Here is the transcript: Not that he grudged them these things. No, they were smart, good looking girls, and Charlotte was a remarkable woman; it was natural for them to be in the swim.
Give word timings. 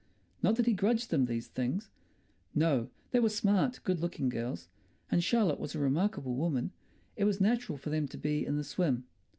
Not 0.41 0.55
that 0.55 0.65
he 0.65 0.73
grudged 0.73 1.11
them 1.11 1.25
these 1.25 1.47
things. 1.47 1.91
No, 2.55 2.89
they 3.11 3.19
were 3.19 3.29
smart, 3.29 3.79
good 3.83 3.99
looking 3.99 4.29
girls, 4.29 4.67
and 5.11 5.23
Charlotte 5.23 5.59
was 5.59 5.75
a 5.75 5.79
remarkable 5.79 6.33
woman; 6.33 6.71
it 7.15 7.25
was 7.25 7.39
natural 7.39 7.77
for 7.77 7.91
them 7.91 8.07
to 8.07 8.17
be 8.17 8.43
in 8.43 8.57
the 8.57 8.63
swim. 8.63 9.03